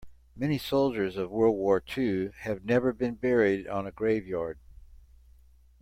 [0.35, 4.57] Many soldiers of world war two have never been buried on a grave yard.